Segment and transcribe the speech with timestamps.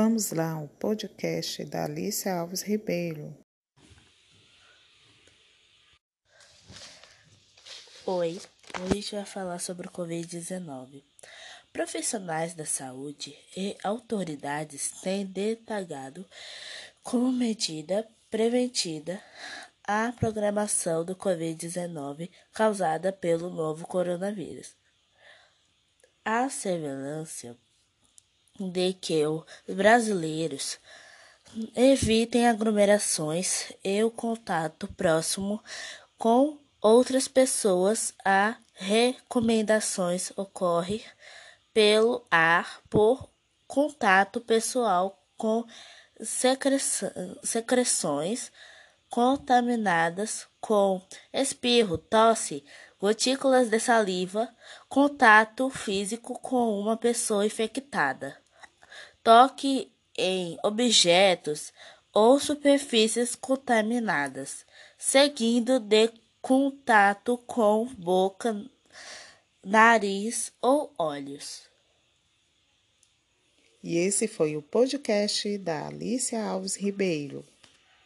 [0.00, 3.36] Vamos lá, o podcast da Alice Alves Ribeiro.
[8.06, 8.40] Oi,
[8.80, 11.02] hoje a gente vai falar sobre o Covid-19.
[11.72, 16.24] Profissionais da saúde e autoridades têm detalhado
[17.02, 19.20] como medida preventiva
[19.82, 24.76] a programação do Covid-19 causada pelo novo coronavírus.
[26.24, 27.58] A surveillância
[28.58, 30.78] de que os brasileiros
[31.74, 35.62] evitem aglomerações e o contato próximo
[36.18, 38.12] com outras pessoas.
[38.24, 41.04] A recomendações ocorre
[41.72, 43.28] pelo ar por
[43.66, 45.64] contato pessoal com
[47.42, 48.52] secreções
[49.08, 51.00] contaminadas com
[51.32, 52.64] espirro, tosse,
[53.00, 54.48] gotículas de saliva,
[54.88, 58.36] contato físico com uma pessoa infectada
[59.28, 61.70] toque em objetos
[62.14, 64.64] ou superfícies contaminadas,
[64.96, 68.64] seguindo de contato com boca,
[69.62, 71.68] nariz ou olhos.
[73.84, 77.44] E esse foi o podcast da Alicia Alves Ribeiro.